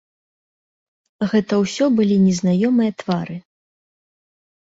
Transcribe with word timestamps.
Гэта 1.33 1.53
ўсё 1.63 1.85
былі 1.99 2.17
незнаёмыя 2.25 2.91
твары. 3.03 3.37